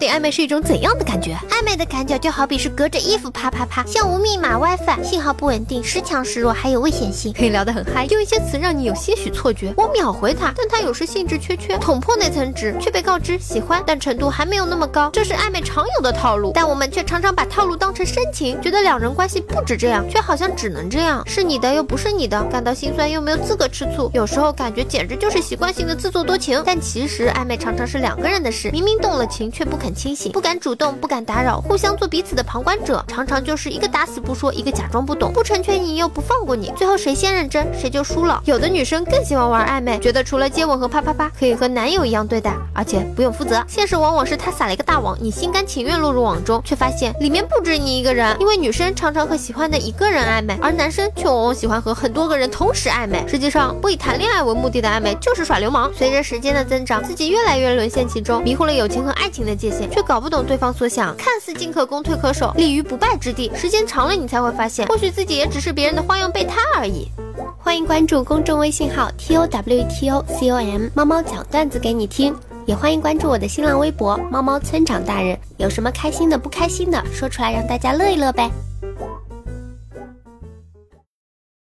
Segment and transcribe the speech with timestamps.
[0.00, 1.36] 底暧昧是一种怎样的感觉？
[1.50, 7.34] 暧昧的感觉就好比是隔着衣服啪啪啪，像无密码 WiFi，信号不稳定，时强时弱，还有危险性。
[7.34, 9.74] 可以聊得很嗨，用一些词让你有些许错觉。
[9.76, 15.10] 我秒回他，但他有时兴致缺缺，捅破那层纸，却被告知喜欢，但程度还没有那么高。
[15.12, 24.10] 这是暧昧常有的套路，但我们却常常把套路当成深情，觉得两人关系不止这样，却好像只能这样，是你的又不是你的，感到心酸又没有资格吃醋。
[24.14, 38.42] 有时候感觉简直就是习惯性的自作多情，但其实暧昧常常是两个人的事，明明动了情，却不肯清醒，不敢主动，不敢打扰，互相做彼此的旁观者，常常就是一个打死不说，一个假装不懂，不成全你又不放过你，最后谁先认真谁就输了。
[38.44, 43.62] 有的女生更喜欢玩暧昧，觉得除了接吻和啪啪啪，可以和男友一样对待，而且不用负责。
[43.66, 48.36] 现实往往是他撒了一个大网，你心甘情愿落入网中，却发现里面不止你一个人。
[48.40, 53.24] 因为女生常常和喜欢的一个人暧昧，而男生却往往喜欢和很多个人同时暧昧。
[53.28, 55.90] 实际上，不以谈恋爱为目的的暧昧就是耍流氓。
[55.94, 63.50] 随着时间的增长，自己越来越沦陷其中，迷糊了友情和爱情的界限，却搞不懂对方所想，看似进可攻退可守，立于不败之地。
[63.54, 67.08] 时间长了，你才会发现，或许自己也只是别人的花样备胎而已。
[67.58, 72.34] 欢迎关注公众微信号 t o w t o c o m，猫猫讲段子给你听。
[72.66, 75.36] 也欢迎关注我的新浪微博猫猫村长大人。
[75.56, 78.48] 有什么开心的、不开心的，说出来让大家乐一乐呗。